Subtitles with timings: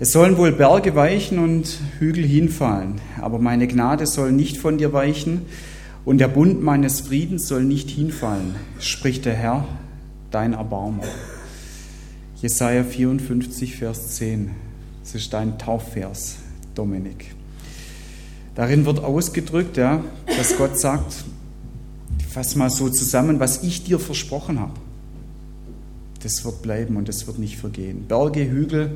[0.00, 4.92] Es sollen wohl Berge weichen und Hügel hinfallen, aber meine Gnade soll nicht von dir
[4.92, 5.42] weichen
[6.04, 9.68] und der Bund meines Friedens soll nicht hinfallen, spricht der Herr,
[10.32, 11.04] dein Erbarmer.
[12.42, 14.50] Jesaja 54, Vers 10.
[15.04, 16.38] Das ist dein Taufvers,
[16.74, 17.32] Dominik.
[18.56, 21.24] Darin wird ausgedrückt, ja, dass Gott sagt,
[22.28, 24.74] fass mal so zusammen, was ich dir versprochen habe.
[26.24, 28.06] Das wird bleiben und das wird nicht vergehen.
[28.08, 28.90] Berge, Hügel,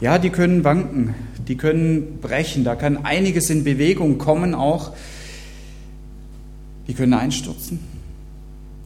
[0.00, 1.14] ja, die können wanken,
[1.48, 4.92] die können brechen, da kann einiges in Bewegung kommen auch.
[6.86, 7.80] Die können einstürzen.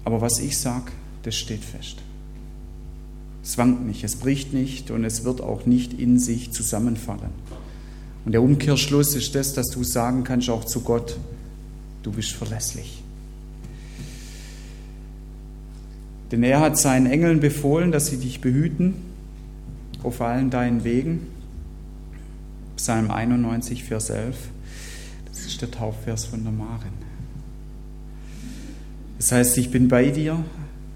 [0.05, 0.93] Aber was ich sage,
[1.23, 1.99] das steht fest.
[3.43, 7.33] Es wankt nicht, es bricht nicht und es wird auch nicht in sich zusammenfallen.
[8.25, 11.19] Und der Umkehrschluss ist das, dass du sagen kannst auch zu Gott,
[12.03, 13.03] du bist verlässlich.
[16.31, 19.10] Denn er hat seinen Engeln befohlen, dass sie dich behüten
[20.03, 21.27] auf allen deinen Wegen.
[22.77, 24.37] Psalm 91, Vers 11.
[25.27, 26.93] Das ist der Taufvers von der Marin.
[29.19, 30.43] Das heißt, ich bin bei dir,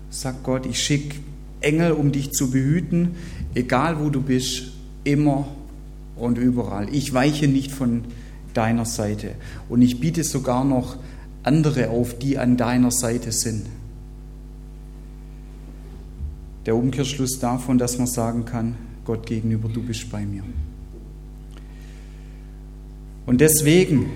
[0.09, 1.17] sagt Gott, ich schicke
[1.61, 3.17] Engel, um dich zu behüten,
[3.55, 4.73] egal wo du bist,
[5.05, 5.47] immer
[6.17, 6.89] und überall.
[6.95, 8.05] Ich weiche nicht von
[8.55, 9.33] deiner Seite.
[9.69, 10.97] Und ich biete sogar noch
[11.43, 13.67] andere auf, die an deiner Seite sind.
[16.67, 20.43] Der Umkehrschluss davon, dass man sagen kann, Gott gegenüber, du bist bei mir.
[23.27, 24.11] Und deswegen,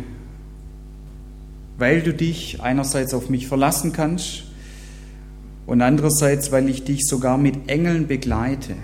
[1.79, 4.45] weil du dich einerseits auf mich verlassen kannst
[5.67, 8.75] und andererseits, weil ich dich sogar mit Engeln begleite,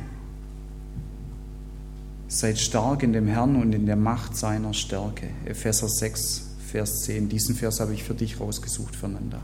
[2.29, 5.29] seid stark in dem Herrn und in der Macht seiner Stärke.
[5.45, 7.29] Epheser 6, Vers 10.
[7.29, 9.41] Diesen Vers habe ich für dich rausgesucht, Fernanda.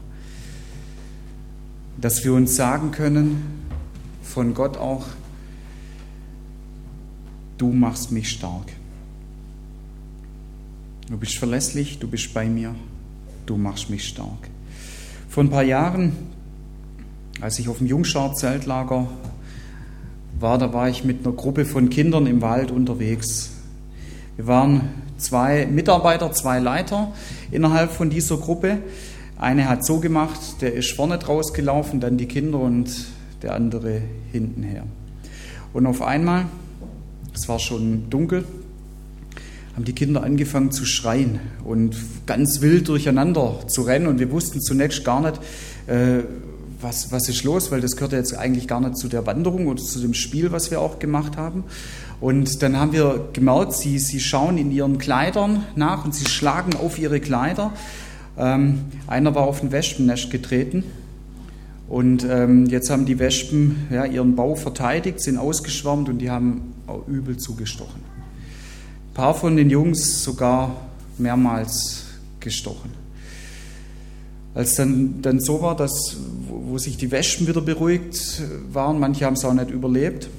[2.01, 3.43] Dass wir uns sagen können,
[4.23, 5.07] von Gott auch,
[7.61, 8.73] du machst mich stark.
[11.11, 12.75] Du bist verlässlich, du bist bei mir,
[13.45, 14.49] du machst mich stark.
[15.29, 16.13] Vor ein paar Jahren,
[17.41, 19.09] als ich auf dem Jungschar-Zeltlager
[20.39, 23.51] war, da war ich mit einer Gruppe von Kindern im Wald unterwegs.
[24.37, 24.89] Wir waren
[25.19, 27.13] zwei Mitarbeiter, zwei Leiter
[27.51, 28.79] innerhalb von dieser Gruppe.
[29.37, 32.91] Eine hat so gemacht, der ist vorne draus gelaufen, dann die Kinder und
[33.43, 34.01] der andere
[34.33, 34.85] hinten her.
[35.75, 36.47] Und auf einmal
[37.41, 38.45] es war schon dunkel,
[39.75, 41.97] haben die Kinder angefangen zu schreien und
[42.27, 44.09] ganz wild durcheinander zu rennen.
[44.09, 45.41] Und wir wussten zunächst gar nicht,
[45.87, 46.23] äh,
[46.83, 49.83] was, was ist los, weil das gehörte jetzt eigentlich gar nicht zu der Wanderung oder
[49.83, 51.65] zu dem Spiel, was wir auch gemacht haben.
[52.21, 56.75] Und dann haben wir gemerkt, sie, sie schauen in ihren Kleidern nach und sie schlagen
[56.77, 57.73] auf ihre Kleider.
[58.37, 60.85] Ähm, einer war auf ein Wespennest getreten
[61.91, 66.73] und ähm, jetzt haben die Wespen ja, ihren Bau verteidigt, sind ausgeschwärmt und die haben
[67.09, 68.01] übel zugestochen.
[69.11, 70.77] Ein paar von den Jungs sogar
[71.19, 72.05] mehrmals
[72.39, 72.93] gestochen.
[74.55, 76.17] Als dann, dann so war, dass,
[76.49, 78.41] wo sich die Wespen wieder beruhigt
[78.73, 80.31] waren, manche haben es auch nicht überlebt,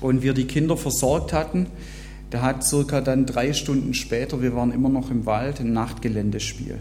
[0.00, 1.66] und wir die Kinder versorgt hatten,
[2.30, 6.78] da hat circa dann drei Stunden später, wir waren immer noch im Wald, ein Nachtgeländespiel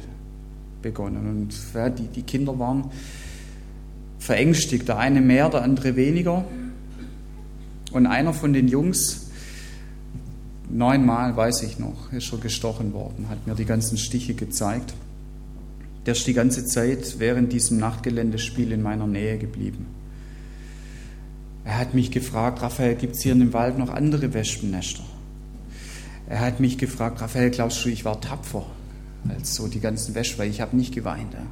[0.81, 1.29] begonnen.
[1.29, 2.85] Und ja, die, die Kinder waren
[4.23, 4.87] verängstigt.
[4.87, 6.45] Der eine mehr, der andere weniger.
[7.91, 9.27] Und einer von den Jungs,
[10.69, 14.93] neunmal weiß ich noch, ist schon gestochen worden, hat mir die ganzen Stiche gezeigt.
[16.05, 19.85] Der ist die ganze Zeit während diesem Nachtgeländespiel in meiner Nähe geblieben.
[21.65, 25.03] Er hat mich gefragt, Raphael, gibt es hier in dem Wald noch andere Wespennester?
[26.27, 28.65] Er hat mich gefragt, Raphael, glaubst du, ich war tapfer
[29.29, 31.33] als so die ganzen Wespen, weil ich habe nicht geweint.
[31.33, 31.45] Ja.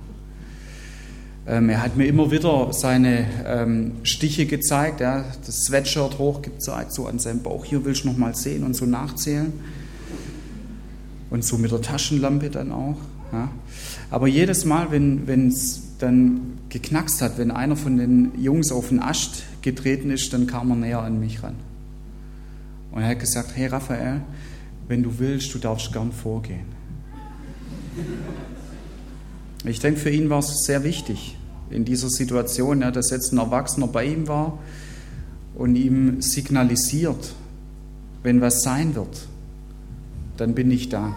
[1.47, 7.07] Ähm, er hat mir immer wieder seine ähm, Stiche gezeigt, ja, das Sweatshirt hochgezeigt, so
[7.07, 7.65] an seinem Bauch.
[7.65, 9.51] Hier willst du noch mal sehen und so nachzählen.
[11.29, 12.97] Und so mit der Taschenlampe dann auch.
[13.31, 13.49] Ja.
[14.09, 18.99] Aber jedes Mal, wenn es dann geknackst hat, wenn einer von den Jungs auf den
[18.99, 21.55] Ast getreten ist, dann kam er näher an mich ran.
[22.91, 24.21] Und er hat gesagt, hey Raphael,
[24.87, 26.65] wenn du willst, du darfst gern vorgehen.
[29.63, 31.37] Ich denke, für ihn war es sehr wichtig
[31.69, 34.59] in dieser Situation, ja, dass jetzt ein Erwachsener bei ihm war
[35.55, 37.33] und ihm signalisiert,
[38.23, 39.27] wenn was sein wird,
[40.37, 41.15] dann bin ich da.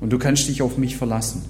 [0.00, 1.42] Und du kannst dich auf mich verlassen.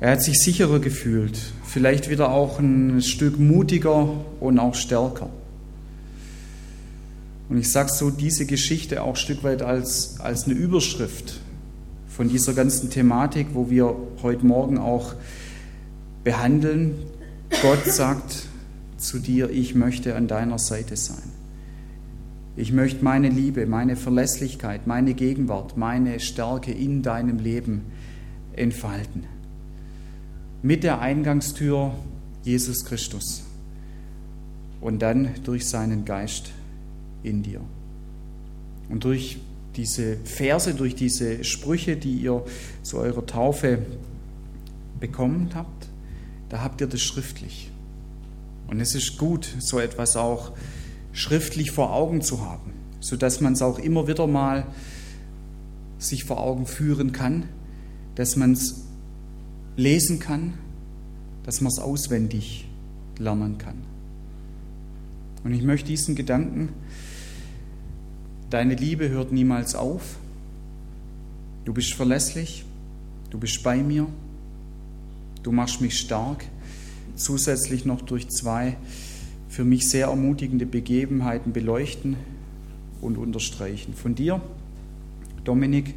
[0.00, 4.08] Er hat sich sicherer gefühlt, vielleicht wieder auch ein Stück mutiger
[4.40, 5.30] und auch stärker.
[7.48, 11.40] Und ich sage so diese Geschichte auch ein Stück weit als, als eine Überschrift
[12.16, 15.14] von dieser ganzen Thematik, wo wir heute Morgen auch
[16.24, 16.94] behandeln.
[17.60, 18.46] Gott sagt
[18.96, 21.30] zu dir, ich möchte an deiner Seite sein.
[22.56, 27.82] Ich möchte meine Liebe, meine Verlässlichkeit, meine Gegenwart, meine Stärke in deinem Leben
[28.54, 29.24] entfalten.
[30.62, 31.92] Mit der Eingangstür
[32.44, 33.42] Jesus Christus
[34.80, 36.50] und dann durch seinen Geist
[37.22, 37.60] in dir.
[38.88, 39.36] Und durch
[39.76, 42.44] diese Verse, durch diese Sprüche, die ihr
[42.82, 43.78] zu eurer Taufe
[44.98, 45.88] bekommen habt,
[46.48, 47.70] da habt ihr das schriftlich.
[48.68, 50.52] Und es ist gut, so etwas auch
[51.12, 54.66] schriftlich vor Augen zu haben, sodass man es auch immer wieder mal
[55.98, 57.48] sich vor Augen führen kann,
[58.16, 58.84] dass man es
[59.76, 60.54] lesen kann,
[61.44, 62.68] dass man es auswendig
[63.18, 63.76] lernen kann.
[65.44, 66.70] Und ich möchte diesen Gedanken,
[68.50, 70.16] deine Liebe hört niemals auf,
[71.64, 72.64] du bist verlässlich,
[73.30, 74.06] du bist bei mir,
[75.42, 76.44] du machst mich stark,
[77.16, 78.76] zusätzlich noch durch zwei
[79.48, 82.16] für mich sehr ermutigende Begebenheiten beleuchten
[83.00, 83.94] und unterstreichen.
[83.94, 84.40] Von dir,
[85.44, 85.94] Dominik,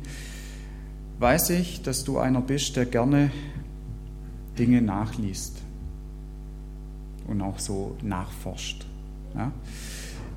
[1.19, 3.31] weiß ich, dass du einer bist, der gerne
[4.57, 5.57] Dinge nachliest
[7.27, 8.85] und auch so nachforscht.
[9.35, 9.51] Ja?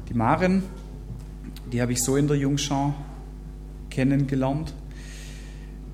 [0.09, 0.62] Die Maren,
[1.72, 2.94] die habe ich so in der Jungschau
[3.88, 4.74] kennengelernt,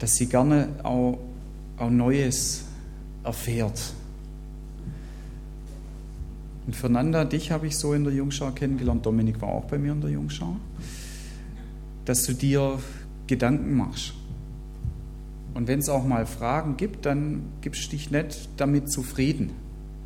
[0.01, 1.19] dass sie gerne auch,
[1.77, 2.65] auch Neues
[3.23, 3.93] erfährt.
[6.67, 9.93] Und Fernanda, dich habe ich so in der Jungschau kennengelernt, Dominik war auch bei mir
[9.93, 10.57] in der Jungschau,
[12.05, 12.79] dass du dir
[13.27, 14.15] Gedanken machst.
[15.55, 19.51] Und wenn es auch mal Fragen gibt, dann gibst du dich nicht damit zufrieden,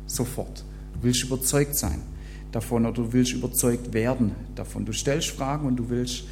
[0.05, 0.63] sofort.
[0.93, 2.12] Du willst überzeugt sein
[2.53, 4.85] davon oder du willst überzeugt werden davon.
[4.85, 6.23] Du stellst Fragen und du willst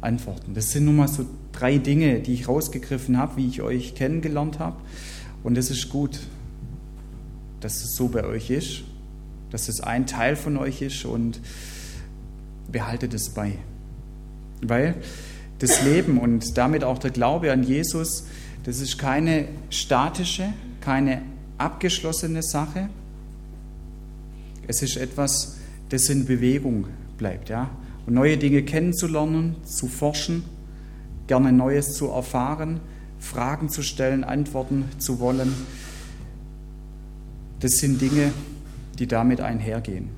[0.00, 0.54] antworten.
[0.54, 4.58] Das sind nun mal so drei Dinge, die ich rausgegriffen habe, wie ich euch kennengelernt
[4.58, 4.76] habe.
[5.42, 6.20] Und es ist gut,
[7.60, 8.84] dass es so bei euch ist,
[9.50, 11.40] dass es ein Teil von euch ist und
[12.70, 13.58] behaltet es bei.
[14.62, 14.94] Weil
[15.58, 18.24] das Leben und damit auch der Glaube an Jesus,
[18.64, 21.22] das ist keine statische, keine
[21.58, 22.88] abgeschlossene Sache.
[24.70, 25.56] Es ist etwas,
[25.88, 26.86] das in Bewegung
[27.18, 27.48] bleibt.
[27.48, 27.70] Ja?
[28.06, 30.44] Und neue Dinge kennenzulernen, zu forschen,
[31.26, 32.78] gerne Neues zu erfahren,
[33.18, 35.52] Fragen zu stellen, Antworten zu wollen.
[37.58, 38.30] Das sind Dinge,
[39.00, 40.08] die damit einhergehen.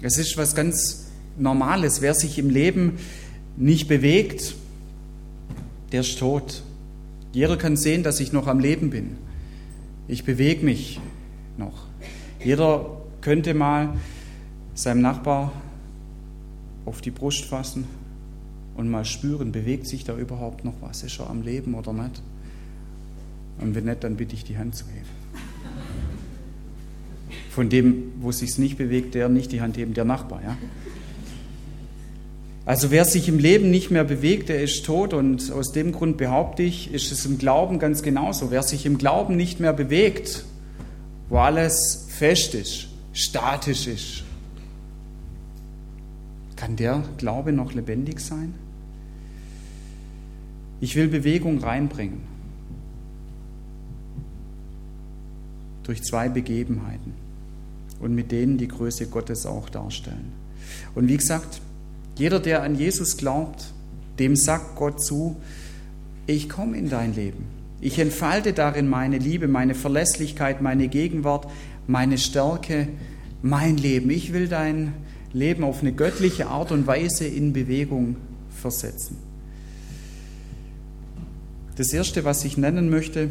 [0.00, 2.00] Es ist was ganz Normales.
[2.00, 2.96] Wer sich im Leben
[3.58, 4.54] nicht bewegt,
[5.92, 6.62] der ist tot.
[7.34, 9.18] Jeder kann sehen, dass ich noch am Leben bin.
[10.08, 11.00] Ich bewege mich
[11.58, 11.84] noch.
[12.44, 12.93] Jeder
[13.24, 13.96] könnte mal
[14.74, 15.50] seinem Nachbar
[16.84, 17.86] auf die Brust fassen
[18.76, 21.02] und mal spüren, bewegt sich da überhaupt noch was?
[21.02, 22.22] Ist er am Leben oder nicht?
[23.60, 25.06] Und wenn nicht, dann bitte ich die Hand zu heben.
[27.48, 30.42] Von dem, wo es sich nicht bewegt, der nicht die Hand heben, der Nachbar.
[30.42, 30.58] Ja?
[32.66, 36.18] Also wer sich im Leben nicht mehr bewegt, der ist tot und aus dem Grund
[36.18, 38.50] behaupte ich, ist es im Glauben ganz genauso.
[38.50, 40.44] Wer sich im Glauben nicht mehr bewegt,
[41.30, 44.24] wo alles fest ist, statisch ist,
[46.56, 48.54] kann der Glaube noch lebendig sein?
[50.80, 52.20] Ich will Bewegung reinbringen.
[55.84, 57.14] Durch zwei Begebenheiten
[58.00, 60.32] und mit denen die Größe Gottes auch darstellen.
[60.94, 61.60] Und wie gesagt,
[62.16, 63.72] jeder, der an Jesus glaubt,
[64.18, 65.36] dem sagt Gott zu,
[66.26, 67.44] ich komme in dein Leben.
[67.80, 71.50] Ich entfalte darin meine Liebe, meine Verlässlichkeit, meine Gegenwart,
[71.86, 72.88] meine Stärke,
[73.44, 74.08] mein Leben.
[74.08, 74.94] Ich will dein
[75.34, 78.16] Leben auf eine göttliche Art und Weise in Bewegung
[78.48, 79.18] versetzen.
[81.76, 83.30] Das erste, was ich nennen möchte,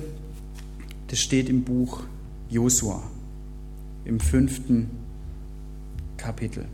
[1.07, 2.03] das steht im Buch
[2.49, 3.01] Josua,
[4.05, 4.91] im fünften
[6.17, 6.65] Kapitel.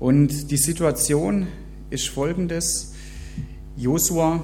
[0.00, 1.46] Und die Situation
[1.90, 2.92] ist folgendes.
[3.76, 4.42] Josua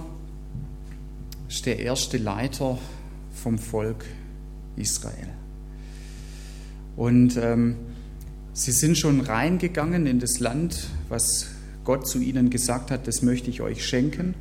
[1.49, 2.79] ist der erste Leiter
[3.35, 4.05] vom Volk
[4.77, 5.38] Israel.
[6.99, 7.77] Und ähm,
[8.55, 11.47] sie sind schon reingegangen in das Land, was
[11.85, 14.35] Gott zu ihnen gesagt hat, das möchte ich euch schenken.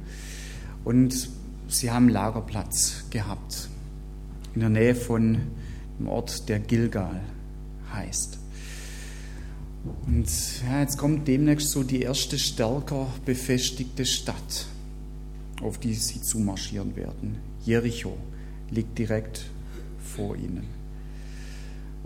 [0.83, 1.29] Und
[1.67, 3.69] sie haben Lagerplatz gehabt
[4.55, 5.37] in der Nähe von
[5.99, 7.21] dem Ort, der Gilgal
[7.93, 8.39] heißt.
[10.07, 10.27] Und
[10.67, 14.65] ja, jetzt kommt demnächst so die erste stärker befestigte Stadt,
[15.61, 17.37] auf die sie zumarschieren werden.
[17.63, 18.17] Jericho
[18.71, 19.45] liegt direkt
[19.99, 20.76] vor ihnen.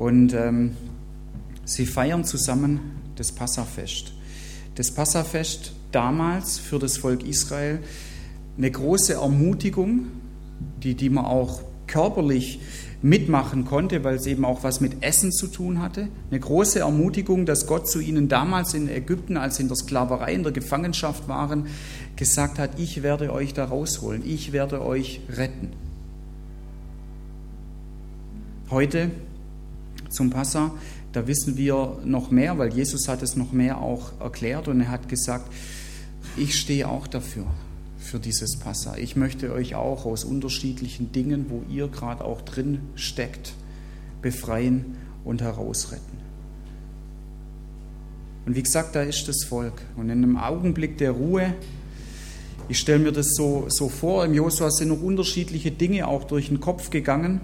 [0.02, 0.72] Und ähm,
[1.64, 2.80] sie feiern zusammen
[3.18, 4.14] das Passafest.
[4.74, 7.78] Das Passafest damals für das Volk Israel
[8.58, 10.08] eine große Ermutigung,
[10.82, 12.62] die, die man auch körperlich
[13.04, 16.08] mitmachen konnte, weil es eben auch was mit Essen zu tun hatte.
[16.32, 20.34] Eine große Ermutigung, dass Gott zu ihnen damals in Ägypten, als sie in der Sklaverei,
[20.34, 21.68] in der Gefangenschaft waren,
[22.16, 25.70] gesagt hat, ich werde euch da rausholen, ich werde euch retten.
[28.72, 29.12] Heute
[30.12, 30.72] zum Passa,
[31.14, 34.90] da wissen wir noch mehr, weil Jesus hat es noch mehr auch erklärt und er
[34.90, 35.52] hat gesagt,
[36.38, 37.46] ich stehe auch dafür
[37.98, 38.98] für dieses Passa.
[38.98, 43.54] Ich möchte euch auch aus unterschiedlichen Dingen, wo ihr gerade auch drin steckt,
[44.22, 46.20] befreien und herausretten.
[48.46, 49.82] Und wie gesagt, da ist das Volk.
[49.96, 51.54] Und in einem Augenblick der Ruhe,
[52.70, 56.48] ich stelle mir das so, so vor, im Josua sind noch unterschiedliche Dinge auch durch
[56.48, 57.42] den Kopf gegangen.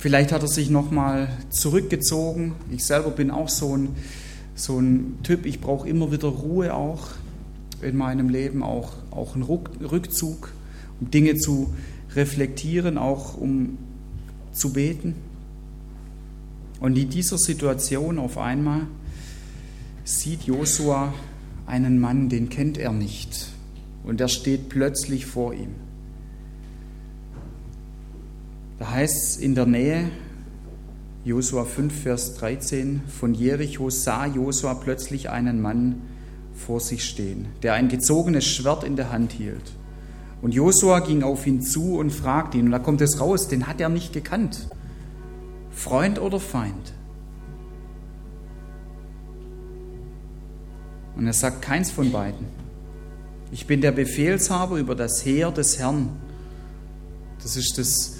[0.00, 2.54] Vielleicht hat er sich nochmal zurückgezogen.
[2.70, 3.90] Ich selber bin auch so ein,
[4.54, 7.08] so ein Typ, ich brauche immer wieder Ruhe auch
[7.82, 10.52] in meinem Leben, auch, auch einen Rückzug,
[11.02, 11.74] um Dinge zu
[12.14, 13.76] reflektieren, auch um
[14.52, 15.16] zu beten.
[16.80, 18.86] Und in dieser Situation auf einmal
[20.04, 21.12] sieht Josua
[21.66, 23.48] einen Mann, den kennt er nicht.
[24.04, 25.74] Und er steht plötzlich vor ihm.
[28.80, 30.10] Da heißt es in der Nähe,
[31.22, 36.00] Josua 5, Vers 13, von Jericho sah Josua plötzlich einen Mann,
[36.54, 39.72] vor sich stehen, der ein gezogenes Schwert in der Hand hielt.
[40.40, 43.66] Und Josua ging auf ihn zu und fragte ihn, und da kommt es raus, den
[43.66, 44.70] hat er nicht gekannt.
[45.70, 46.94] Freund oder Feind?
[51.16, 52.46] Und er sagt keins von beiden.
[53.52, 56.08] Ich bin der Befehlshaber über das Heer des Herrn.
[57.42, 58.19] Das ist das,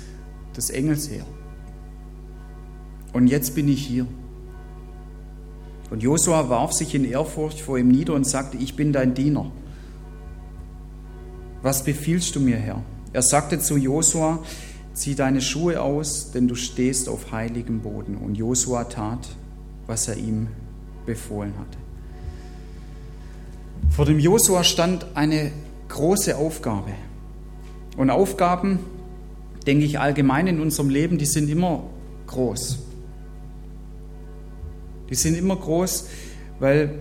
[0.55, 1.25] das Engelsheer.
[3.13, 4.07] Und jetzt bin ich hier.
[5.91, 9.51] Und Josua warf sich in Ehrfurcht vor ihm nieder und sagte, ich bin dein Diener.
[11.63, 12.83] Was befiehlst du mir, Herr?
[13.13, 14.39] Er sagte zu Josua,
[14.95, 18.17] zieh deine Schuhe aus, denn du stehst auf heiligem Boden.
[18.17, 19.29] Und Josua tat,
[19.87, 20.49] was er ihm
[21.07, 21.79] befohlen hatte.
[23.91, 25.51] Vor dem Josua stand eine
[25.89, 26.93] große Aufgabe.
[27.97, 28.79] Und Aufgaben,
[29.71, 31.85] denke ich allgemein in unserem Leben, die sind immer
[32.27, 32.81] groß.
[35.09, 36.09] Die sind immer groß,
[36.59, 36.99] weil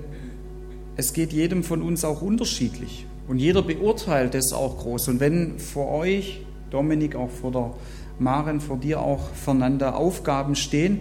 [0.95, 3.07] es geht jedem von uns auch unterschiedlich.
[3.27, 5.07] Und jeder beurteilt es auch groß.
[5.07, 7.73] Und wenn vor euch, Dominik, auch vor der
[8.19, 10.99] Maren, vor dir auch, Fernanda, Aufgaben stehen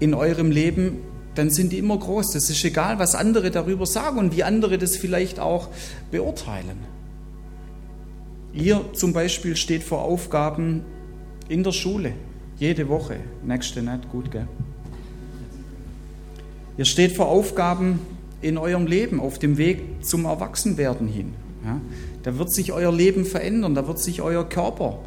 [0.00, 1.00] in eurem Leben,
[1.34, 2.32] dann sind die immer groß.
[2.32, 5.68] Das ist egal, was andere darüber sagen und wie andere das vielleicht auch
[6.10, 6.78] beurteilen.
[8.54, 10.86] Ihr zum Beispiel steht vor Aufgaben
[11.52, 12.14] in der Schule,
[12.58, 13.16] jede Woche.
[13.44, 14.48] Nächste nicht, gut, gell?
[16.78, 18.00] Ihr steht vor Aufgaben
[18.40, 21.34] in eurem Leben auf dem Weg zum Erwachsenwerden hin.
[21.62, 21.78] Ja,
[22.22, 25.00] da wird sich euer Leben verändern, da wird sich euer Körper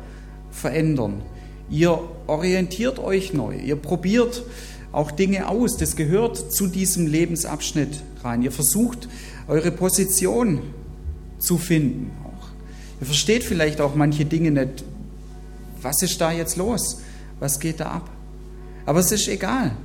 [0.52, 1.24] verändern.
[1.70, 4.44] Ihr orientiert euch neu, ihr probiert
[4.92, 5.78] auch Dinge aus.
[5.78, 8.44] Das gehört zu diesem Lebensabschnitt rein.
[8.44, 9.10] Ihr versucht
[9.48, 10.62] eure Position
[11.40, 12.12] zu finden.
[12.24, 12.48] Auch.
[13.02, 14.86] Ihr versteht vielleicht auch manche Dinge nicht.
[15.86, 17.02] Was ist da jetzt los?
[17.40, 18.10] Was geht da ab?
[18.86, 19.78] Aber es ist egal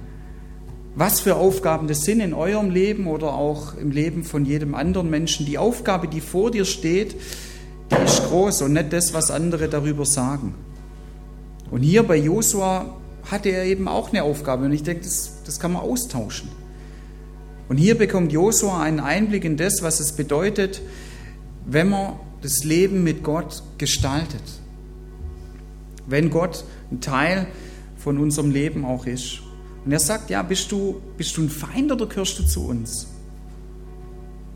[0.95, 5.09] was für Aufgaben das sind in eurem Leben oder auch im Leben von jedem anderen
[5.09, 5.47] Menschen.
[5.47, 7.17] Die Aufgabe, die vor dir steht,
[7.91, 10.55] die ist groß und nicht das, was andere darüber sagen.
[11.71, 12.97] Und hier bei Josua
[13.31, 16.49] hatte er eben auch eine Aufgabe und ich denke, das, das kann man austauschen.
[17.69, 20.83] Und hier bekommt Josua einen Einblick in das, was es bedeutet,
[21.67, 24.43] wenn man das Leben mit Gott gestaltet.
[26.11, 27.47] Wenn Gott ein Teil
[27.97, 29.41] von unserem Leben auch ist.
[29.85, 33.07] Und er sagt, ja, bist du, bist du ein Feind oder gehörst du zu uns?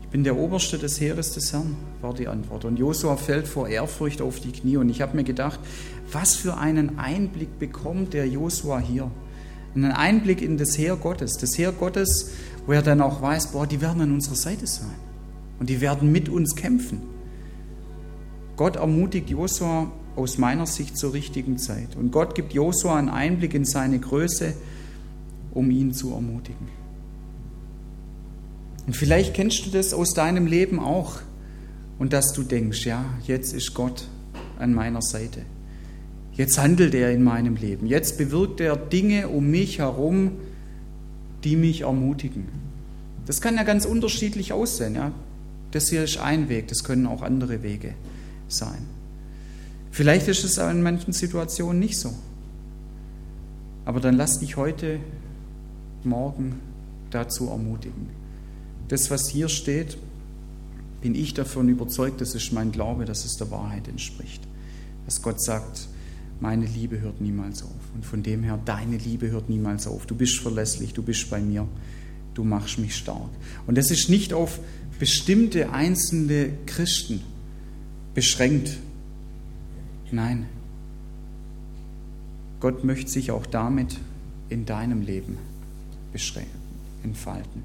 [0.01, 2.65] Ich bin der Oberste des Heeres des Herrn, war die Antwort.
[2.65, 4.77] Und Josua fällt vor Ehrfurcht auf die Knie.
[4.77, 5.59] Und ich habe mir gedacht,
[6.11, 9.09] was für einen Einblick bekommt der Josua hier?
[9.75, 11.37] Einen Einblick in das Heer Gottes.
[11.37, 12.31] Das Heer Gottes,
[12.65, 14.95] wo er dann auch weiß, boah, die werden an unserer Seite sein.
[15.59, 17.01] Und die werden mit uns kämpfen.
[18.55, 21.95] Gott ermutigt Josua aus meiner Sicht zur richtigen Zeit.
[21.95, 24.53] Und Gott gibt Josua einen Einblick in seine Größe,
[25.53, 26.67] um ihn zu ermutigen.
[28.87, 31.19] Und vielleicht kennst du das aus deinem Leben auch
[31.97, 34.07] und dass du denkst, ja, jetzt ist Gott
[34.59, 35.41] an meiner Seite.
[36.33, 37.87] Jetzt handelt er in meinem Leben.
[37.87, 40.33] Jetzt bewirkt er Dinge um mich herum,
[41.43, 42.45] die mich ermutigen.
[43.25, 44.95] Das kann ja ganz unterschiedlich aussehen.
[44.95, 45.11] Ja?
[45.71, 47.93] Das hier ist ein Weg, das können auch andere Wege
[48.47, 48.94] sein.
[49.95, 52.13] Vielleicht ist es in manchen Situationen nicht so.
[53.85, 54.99] Aber dann lass dich heute
[56.03, 56.59] morgen
[57.11, 58.09] dazu ermutigen.
[58.89, 59.97] Das, was hier steht,
[60.99, 64.43] bin ich davon überzeugt, das ist mein Glaube, dass es der Wahrheit entspricht.
[65.05, 65.87] Dass Gott sagt,
[66.41, 67.69] meine Liebe hört niemals auf.
[67.93, 70.05] Und von dem her, deine Liebe hört niemals auf.
[70.07, 71.69] Du bist verlässlich, du bist bei mir,
[72.33, 73.29] du machst mich stark.
[73.65, 74.59] Und das ist nicht auf
[74.99, 77.21] bestimmte einzelne Christen
[78.13, 78.77] beschränkt.
[80.11, 80.45] Nein,
[82.59, 83.97] Gott möchte sich auch damit
[84.49, 85.37] in deinem Leben
[87.03, 87.63] entfalten.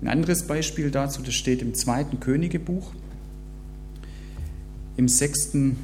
[0.00, 2.92] Ein anderes Beispiel dazu, das steht im zweiten Königebuch,
[4.96, 5.76] im sechsten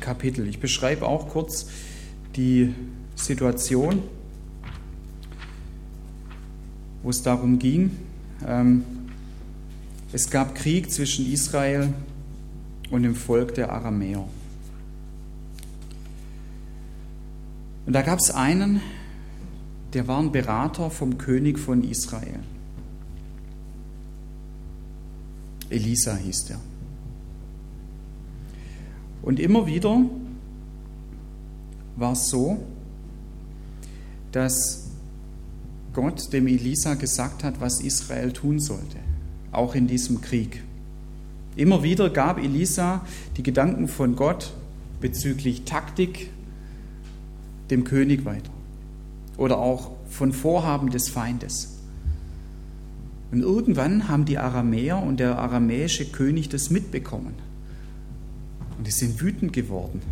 [0.00, 0.48] Kapitel.
[0.48, 1.66] Ich beschreibe auch kurz
[2.36, 2.74] die
[3.14, 4.02] Situation,
[7.02, 7.90] wo es darum ging.
[8.46, 8.84] Ähm,
[10.12, 12.13] es gab Krieg zwischen Israel und
[12.90, 14.26] dem Volk der Aramäer.
[17.86, 18.80] Und da gab es einen,
[19.92, 22.40] der war ein Berater vom König von Israel.
[25.70, 26.60] Elisa hieß der.
[29.22, 30.02] Und immer wieder
[31.96, 32.58] war es so,
[34.32, 34.90] dass
[35.92, 38.98] Gott dem Elisa gesagt hat, was Israel tun sollte,
[39.52, 40.62] auch in diesem Krieg.
[41.56, 43.06] Immer wieder gab Elisa
[43.36, 44.52] die Gedanken von Gott
[45.00, 46.30] bezüglich Taktik
[47.70, 48.50] dem König weiter
[49.36, 51.78] oder auch von Vorhaben des Feindes.
[53.30, 57.34] Und irgendwann haben die Aramäer und der aramäische König das mitbekommen.
[58.78, 60.02] Und die sind wütend geworden.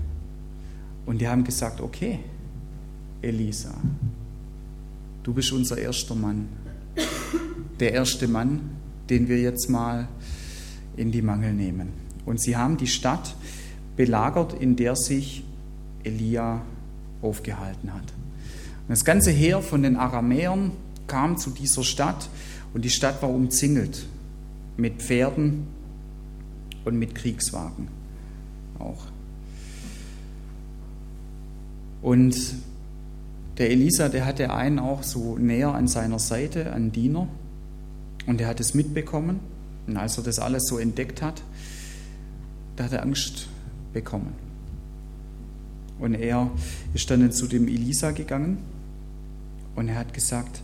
[1.06, 2.20] Und die haben gesagt, okay,
[3.20, 3.74] Elisa,
[5.22, 6.48] du bist unser erster Mann.
[7.80, 8.70] Der erste Mann,
[9.08, 10.08] den wir jetzt mal
[10.96, 11.88] in die Mangel nehmen.
[12.24, 13.34] Und sie haben die Stadt
[13.96, 15.44] belagert, in der sich
[16.04, 16.62] Elia
[17.20, 18.02] aufgehalten hat.
[18.02, 20.72] Und das ganze Heer von den Aramäern
[21.06, 22.28] kam zu dieser Stadt
[22.74, 24.06] und die Stadt war umzingelt
[24.76, 25.66] mit Pferden
[26.84, 27.88] und mit Kriegswagen
[28.78, 29.06] auch.
[32.02, 32.36] Und
[33.58, 37.28] der Elisa, der hatte einen auch so näher an seiner Seite, einen Diener,
[38.26, 39.40] und der hat es mitbekommen.
[39.86, 41.42] Und als er das alles so entdeckt hat,
[42.76, 43.48] da hat er Angst
[43.92, 44.32] bekommen.
[45.98, 46.50] Und er
[46.94, 48.58] ist dann zu dem Elisa gegangen
[49.76, 50.62] und er hat gesagt,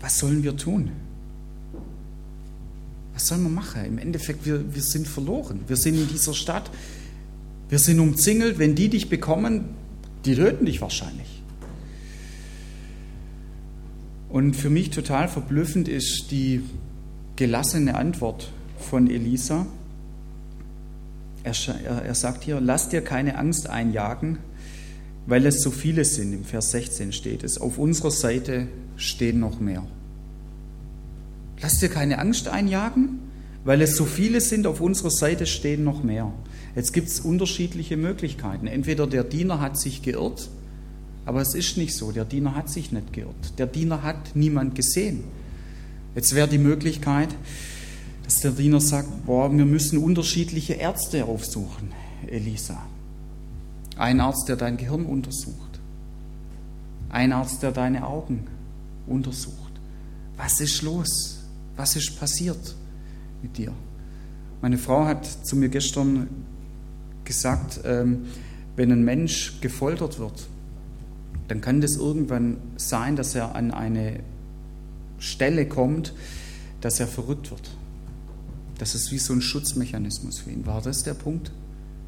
[0.00, 0.90] was sollen wir tun?
[3.14, 3.84] Was sollen wir machen?
[3.84, 5.60] Im Endeffekt, wir, wir sind verloren.
[5.66, 6.70] Wir sind in dieser Stadt.
[7.68, 8.58] Wir sind umzingelt.
[8.58, 9.64] Wenn die dich bekommen,
[10.24, 11.42] die töten dich wahrscheinlich.
[14.28, 16.60] Und für mich total verblüffend ist die
[17.36, 19.66] gelassene Antwort von Elisa.
[21.44, 21.54] Er,
[22.04, 24.38] er sagt hier, lass dir keine Angst einjagen,
[25.26, 26.32] weil es so viele sind.
[26.32, 27.58] Im Vers 16 steht es.
[27.58, 29.86] Auf unserer Seite stehen noch mehr.
[31.60, 33.20] Lass dir keine Angst einjagen,
[33.64, 34.66] weil es so viele sind.
[34.66, 36.32] Auf unserer Seite stehen noch mehr.
[36.74, 38.66] Jetzt gibt es unterschiedliche Möglichkeiten.
[38.66, 40.50] Entweder der Diener hat sich geirrt,
[41.24, 42.12] aber es ist nicht so.
[42.12, 43.58] Der Diener hat sich nicht geirrt.
[43.58, 45.24] Der Diener hat niemand gesehen.
[46.16, 47.28] Jetzt wäre die Möglichkeit,
[48.24, 51.92] dass der Diener sagt, boah, wir müssen unterschiedliche Ärzte aufsuchen,
[52.26, 52.82] Elisa.
[53.98, 55.78] Ein Arzt, der dein Gehirn untersucht.
[57.10, 58.46] Ein Arzt, der deine Augen
[59.06, 59.72] untersucht.
[60.38, 61.44] Was ist los?
[61.76, 62.74] Was ist passiert
[63.42, 63.72] mit dir?
[64.62, 66.28] Meine Frau hat zu mir gestern
[67.24, 68.24] gesagt, ähm,
[68.74, 70.48] wenn ein Mensch gefoltert wird,
[71.48, 74.20] dann kann das irgendwann sein, dass er an eine
[75.18, 76.12] Stelle kommt,
[76.80, 77.70] dass er verrückt wird.
[78.78, 80.66] Das ist wie so ein Schutzmechanismus für ihn.
[80.66, 81.50] War das der Punkt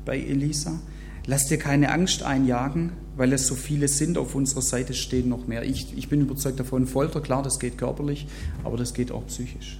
[0.04, 0.78] bei Elisa?
[1.26, 4.16] Lass dir keine Angst einjagen, weil es so viele sind.
[4.16, 5.64] Auf unserer Seite stehen noch mehr.
[5.64, 8.26] Ich, ich bin überzeugt davon, Folter, klar, das geht körperlich,
[8.64, 9.78] aber das geht auch psychisch.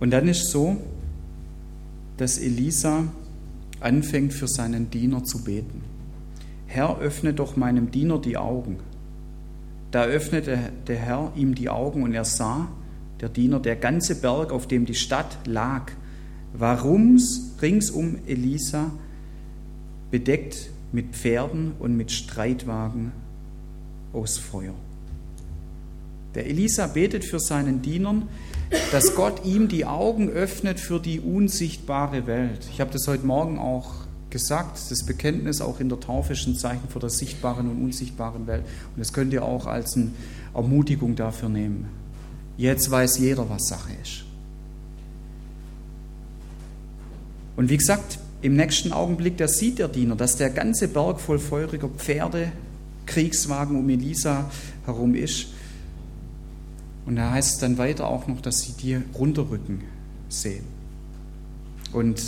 [0.00, 0.76] Und dann ist so,
[2.16, 3.04] dass Elisa
[3.78, 5.82] anfängt für seinen Diener zu beten.
[6.66, 8.78] Herr, öffne doch meinem Diener die Augen.
[9.92, 12.68] Da öffnete der Herr ihm die Augen und er sah,
[13.20, 15.92] der Diener, der ganze Berg, auf dem die Stadt lag,
[16.52, 18.90] war rums, rings um Elisa
[20.10, 23.12] bedeckt mit Pferden und mit Streitwagen
[24.12, 24.74] aus Feuer.
[26.34, 28.28] Der Elisa betet für seinen Dienern,
[28.90, 32.66] dass Gott ihm die Augen öffnet für die unsichtbare Welt.
[32.70, 37.00] Ich habe das heute Morgen auch gesagt, das Bekenntnis auch in der taufischen Zeichen vor
[37.00, 38.62] der sichtbaren und unsichtbaren Welt.
[38.94, 40.10] Und das könnt ihr auch als eine
[40.54, 41.88] Ermutigung dafür nehmen.
[42.56, 44.24] Jetzt weiß jeder, was Sache ist.
[47.56, 51.38] Und wie gesagt, im nächsten Augenblick, da sieht der Diener, dass der ganze Berg voll
[51.38, 52.50] feuriger Pferde,
[53.06, 54.50] Kriegswagen um Elisa
[54.84, 55.46] herum ist.
[57.06, 59.82] Und da heißt es dann weiter auch noch, dass sie die runterrücken
[60.28, 60.64] sehen.
[61.92, 62.22] Und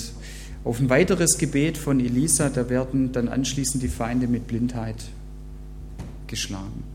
[0.64, 5.04] auf ein weiteres Gebet von Elisa, da werden dann anschließend die Feinde mit Blindheit
[6.26, 6.93] geschlagen.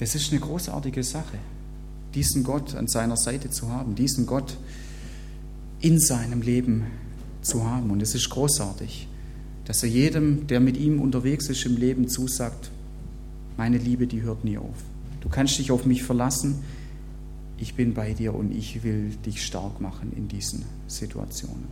[0.00, 1.38] Das ist eine großartige Sache,
[2.14, 4.56] diesen Gott an seiner Seite zu haben, diesen Gott
[5.80, 6.86] in seinem Leben
[7.42, 7.90] zu haben.
[7.90, 9.08] Und es ist großartig,
[9.66, 12.70] dass er jedem, der mit ihm unterwegs ist im Leben, zusagt,
[13.58, 14.76] meine Liebe, die hört nie auf.
[15.20, 16.64] Du kannst dich auf mich verlassen,
[17.58, 21.68] ich bin bei dir und ich will dich stark machen in diesen Situationen.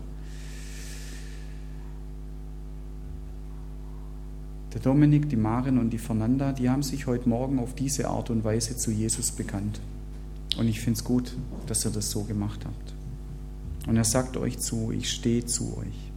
[4.74, 8.28] Der Dominik, die Maren und die Fernanda, die haben sich heute Morgen auf diese Art
[8.28, 9.80] und Weise zu Jesus bekannt.
[10.58, 11.34] Und ich finde es gut,
[11.66, 12.94] dass ihr das so gemacht habt.
[13.86, 16.10] Und er sagt euch zu, ich stehe zu euch.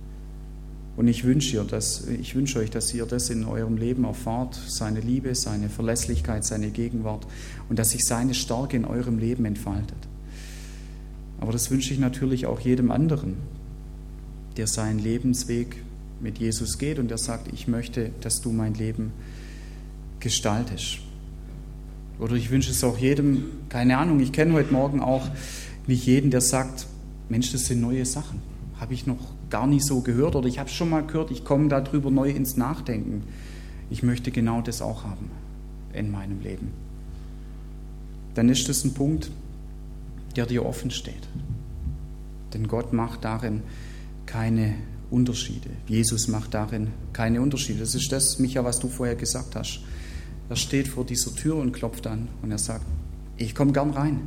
[0.97, 5.69] Und ich wünsche, wünsche euch, dass ihr das in eurem Leben erfahrt, seine Liebe, seine
[5.69, 7.25] Verlässlichkeit, seine Gegenwart
[7.69, 9.97] und dass sich seine Stärke in eurem Leben entfaltet.
[11.39, 13.37] Aber das wünsche ich natürlich auch jedem anderen,
[14.57, 15.77] der seinen Lebensweg
[16.21, 19.11] mit Jesus geht und der sagt, ich möchte, dass du mein Leben
[20.19, 20.99] gestaltest.
[22.19, 25.27] Oder ich wünsche es auch jedem, keine Ahnung, ich kenne heute Morgen auch
[25.87, 26.87] nicht jeden, der sagt,
[27.29, 28.39] Mensch, das sind neue Sachen.
[28.79, 29.17] Habe ich noch
[29.49, 32.29] gar nicht so gehört oder ich habe es schon mal gehört, ich komme darüber neu
[32.29, 33.23] ins Nachdenken.
[33.89, 35.31] Ich möchte genau das auch haben
[35.93, 36.71] in meinem Leben.
[38.35, 39.31] Dann ist das ein Punkt,
[40.35, 41.27] der dir offen steht.
[42.53, 43.61] Denn Gott macht darin
[44.25, 44.75] keine
[45.11, 45.69] Unterschiede.
[45.87, 47.81] Jesus macht darin keine Unterschiede.
[47.81, 49.81] Das ist das, Micha, was du vorher gesagt hast.
[50.49, 52.85] Er steht vor dieser Tür und klopft an und er sagt,
[53.37, 54.21] ich komme gern rein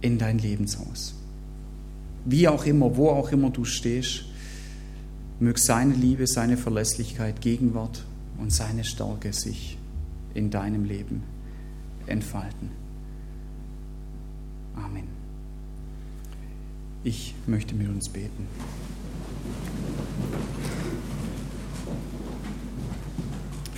[0.00, 1.14] in dein Lebenshaus.
[2.24, 4.24] Wie auch immer, wo auch immer du stehst,
[5.38, 8.04] möge seine Liebe, seine Verlässlichkeit, Gegenwart
[8.38, 9.78] und seine Stärke sich
[10.34, 11.22] in deinem Leben
[12.06, 12.70] entfalten.
[14.74, 15.08] Amen.
[17.04, 18.46] Ich möchte mit uns beten.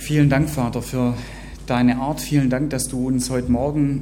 [0.09, 1.13] Vielen Dank, Vater, für
[1.67, 2.19] deine Art.
[2.19, 4.01] Vielen Dank, dass du uns heute Morgen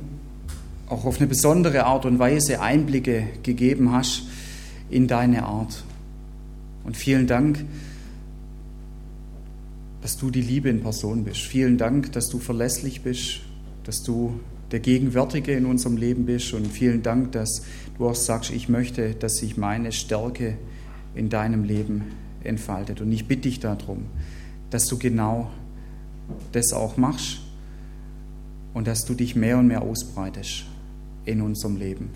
[0.87, 4.23] auch auf eine besondere Art und Weise Einblicke gegeben hast
[4.89, 5.83] in deine Art.
[6.85, 7.65] Und vielen Dank,
[10.01, 11.41] dass du die Liebe in Person bist.
[11.41, 13.41] Vielen Dank, dass du verlässlich bist,
[13.83, 14.39] dass du
[14.71, 16.53] der Gegenwärtige in unserem Leben bist.
[16.53, 17.63] Und vielen Dank, dass
[17.97, 20.57] du auch sagst, ich möchte, dass sich meine Stärke
[21.15, 22.03] in deinem Leben
[22.45, 23.01] entfaltet.
[23.01, 24.05] Und ich bitte dich darum,
[24.69, 25.51] dass du genau
[26.51, 27.39] das auch machst
[28.73, 30.65] und dass du dich mehr und mehr ausbreitest
[31.25, 32.09] in unserem Leben.